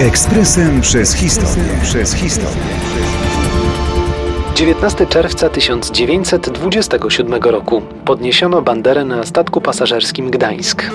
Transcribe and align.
Ekspresem 0.00 0.80
przez 0.80 1.14
historię. 1.14 1.64
Przez 1.82 2.14
historię. 2.14 2.62
19 4.54 5.06
czerwca 5.06 5.48
1927 5.48 7.42
roku 7.42 7.82
podniesiono 8.04 8.62
banderę 8.62 9.04
na 9.04 9.24
statku 9.24 9.60
pasażerskim 9.60 10.30
Gdańsk. 10.30 10.90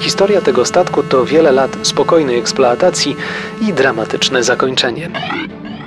Historia 0.00 0.40
tego 0.40 0.64
statku 0.64 1.02
to 1.02 1.24
wiele 1.24 1.52
lat 1.52 1.76
spokojnej 1.82 2.38
eksploatacji 2.38 3.16
i 3.60 3.72
dramatyczne 3.72 4.44
zakończenie. 4.44 5.10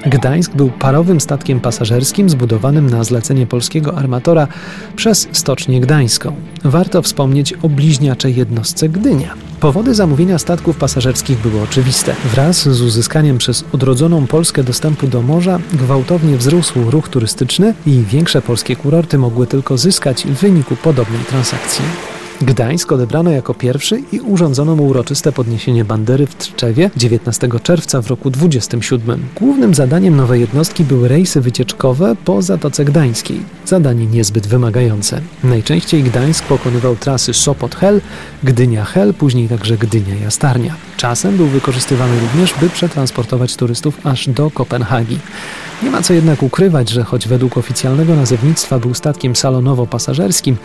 Gdańsk 0.09 0.55
był 0.55 0.69
parowym 0.69 1.21
statkiem 1.21 1.59
pasażerskim 1.59 2.29
zbudowanym 2.29 2.89
na 2.89 3.03
zlecenie 3.03 3.47
polskiego 3.47 3.97
armatora 3.97 4.47
przez 4.95 5.27
Stocznię 5.31 5.81
Gdańską. 5.81 6.35
Warto 6.63 7.01
wspomnieć 7.01 7.53
o 7.53 7.69
bliźniaczej 7.69 8.35
jednostce 8.35 8.89
Gdynia. 8.89 9.33
Powody 9.59 9.95
zamówienia 9.95 10.39
statków 10.39 10.77
pasażerskich 10.77 11.39
były 11.39 11.61
oczywiste. 11.61 12.15
Wraz 12.25 12.69
z 12.69 12.81
uzyskaniem 12.81 13.37
przez 13.37 13.65
odrodzoną 13.71 14.27
Polskę 14.27 14.63
dostępu 14.63 15.07
do 15.07 15.21
morza 15.21 15.59
gwałtownie 15.73 16.37
wzrósł 16.37 16.91
ruch 16.91 17.09
turystyczny 17.09 17.73
i 17.85 18.03
większe 18.09 18.41
polskie 18.41 18.75
kurorty 18.75 19.17
mogły 19.17 19.47
tylko 19.47 19.77
zyskać 19.77 20.23
w 20.23 20.33
wyniku 20.33 20.75
podobnej 20.75 21.21
transakcji. 21.21 22.16
Gdańsk 22.41 22.91
odebrano 22.91 23.31
jako 23.31 23.53
pierwszy 23.53 24.01
i 24.11 24.19
urządzono 24.19 24.75
mu 24.75 24.87
uroczyste 24.87 25.31
podniesienie 25.31 25.85
bandery 25.85 26.27
w 26.27 26.35
Tczewie 26.35 26.89
19 26.97 27.49
czerwca 27.63 28.01
w 28.01 28.07
roku 28.07 28.29
27. 28.29 29.25
Głównym 29.35 29.73
zadaniem 29.73 30.15
nowej 30.15 30.41
jednostki 30.41 30.83
były 30.83 31.07
rejsy 31.07 31.41
wycieczkowe 31.41 32.15
po 32.25 32.41
Zatoce 32.41 32.85
Gdańskiej. 32.85 33.39
Zadanie 33.65 34.05
niezbyt 34.05 34.47
wymagające. 34.47 35.21
Najczęściej 35.43 36.03
Gdańsk 36.03 36.45
pokonywał 36.45 36.95
trasy 36.95 37.33
Sopot-Hel, 37.33 38.01
Gdynia-Hel, 38.43 39.13
później 39.13 39.47
także 39.47 39.77
Gdynia-Jastarnia. 39.77 40.73
Czasem 40.97 41.37
był 41.37 41.47
wykorzystywany 41.47 42.19
również, 42.19 42.53
by 42.59 42.69
przetransportować 42.69 43.55
turystów 43.55 44.05
aż 44.05 44.29
do 44.29 44.51
Kopenhagi. 44.51 45.17
Nie 45.83 45.91
ma 45.91 46.01
co 46.01 46.13
jednak 46.13 46.43
ukrywać, 46.43 46.89
że 46.89 47.03
choć 47.03 47.27
według 47.27 47.57
oficjalnego 47.57 48.15
nazewnictwa 48.15 48.79
był 48.79 48.93
statkiem 48.93 49.33
salonowo-pasażerskim, 49.33 50.55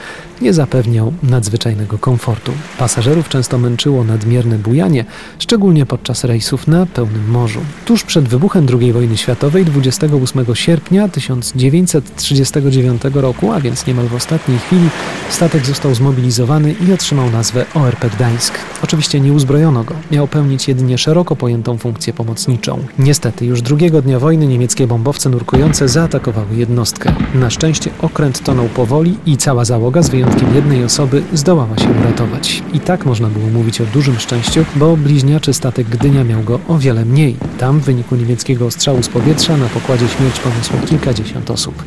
nie 0.40 0.52
zapewniał 0.52 1.12
nadzwyczajnego 1.22 1.98
komfortu. 1.98 2.52
Pasażerów 2.78 3.28
często 3.28 3.58
męczyło 3.58 4.04
nadmierne 4.04 4.58
bujanie, 4.58 5.04
szczególnie 5.38 5.86
podczas 5.86 6.24
rejsów 6.24 6.66
na 6.66 6.86
pełnym 6.86 7.30
morzu. 7.30 7.60
Tuż 7.84 8.04
przed 8.04 8.28
wybuchem 8.28 8.66
II 8.80 8.92
wojny 8.92 9.16
światowej 9.16 9.64
28 9.64 10.54
sierpnia 10.54 11.08
1939 11.08 13.02
roku, 13.14 13.52
a 13.52 13.60
więc 13.60 13.86
niemal 13.86 14.06
w 14.06 14.14
ostatniej 14.14 14.58
chwili, 14.58 14.88
statek 15.30 15.66
został 15.66 15.94
zmobilizowany 15.94 16.74
i 16.88 16.92
otrzymał 16.92 17.30
nazwę 17.30 17.64
ORP 17.74 18.04
Gdańsk. 18.16 18.54
Oczywiście 18.84 19.20
nie 19.20 19.32
uzbrojono 19.32 19.84
go, 19.84 19.94
miał 20.10 20.28
pełnić 20.28 20.68
jedynie 20.68 20.98
szeroko 20.98 21.36
pojętą 21.36 21.78
funkcję 21.78 22.12
pomocniczą. 22.12 22.78
Niestety 22.98 23.46
już 23.46 23.62
drugiego 23.62 24.02
dnia 24.02 24.18
wojny 24.18 24.46
niemieckie 24.46 24.86
bomby 24.86 25.01
bombowce 25.02 25.30
nurkujące 25.30 25.88
zaatakowały 25.88 26.56
jednostkę. 26.56 27.14
Na 27.34 27.50
szczęście 27.50 27.90
okręt 28.02 28.44
tonął 28.44 28.68
powoli 28.68 29.16
i 29.26 29.36
cała 29.36 29.64
załoga, 29.64 30.02
z 30.02 30.08
wyjątkiem 30.08 30.54
jednej 30.54 30.84
osoby, 30.84 31.22
zdołała 31.32 31.78
się 31.78 31.88
uratować. 32.00 32.62
I 32.72 32.80
tak 32.80 33.06
można 33.06 33.28
było 33.28 33.46
mówić 33.46 33.80
o 33.80 33.84
dużym 33.84 34.18
szczęściu, 34.18 34.64
bo 34.76 34.96
bliźniaczy 34.96 35.54
statek 35.54 35.88
Gdynia 35.88 36.24
miał 36.24 36.42
go 36.42 36.60
o 36.68 36.78
wiele 36.78 37.04
mniej. 37.04 37.36
Tam 37.58 37.80
w 37.80 37.84
wyniku 37.84 38.16
niemieckiego 38.16 38.66
ostrzału 38.66 39.02
z 39.02 39.08
powietrza 39.08 39.56
na 39.56 39.66
pokładzie 39.66 40.08
śmierć 40.08 40.40
poniosło 40.40 40.78
kilkadziesiąt 40.86 41.50
osób. 41.50 41.84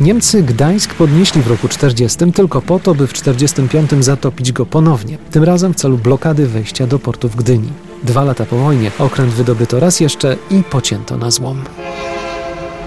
Niemcy 0.00 0.42
Gdańsk 0.42 0.94
podnieśli 0.94 1.42
w 1.42 1.46
roku 1.46 1.68
40 1.68 2.32
tylko 2.32 2.62
po 2.62 2.78
to, 2.78 2.94
by 2.94 3.06
w 3.06 3.12
45 3.12 3.90
zatopić 4.00 4.52
go 4.52 4.66
ponownie, 4.66 5.18
tym 5.30 5.44
razem 5.44 5.72
w 5.72 5.76
celu 5.76 5.98
blokady 5.98 6.46
wejścia 6.46 6.86
do 6.86 6.98
portu 6.98 7.28
w 7.28 7.36
Gdyni. 7.36 7.68
Dwa 8.02 8.24
lata 8.24 8.44
po 8.46 8.56
wojnie 8.56 8.90
okręt 8.98 9.32
wydobyto 9.32 9.80
raz 9.80 10.00
jeszcze 10.00 10.36
i 10.50 10.62
pocięto 10.62 11.16
na 11.16 11.30
złom. 11.30 11.62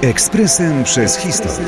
Ekspresem 0.05 0.83
przez 0.83 1.17
historię. 1.17 1.66